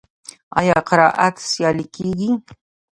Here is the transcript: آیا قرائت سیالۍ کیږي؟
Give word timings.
آیا 0.59 0.77
قرائت 0.89 1.35
سیالۍ 1.49 1.85
کیږي؟ 1.95 2.31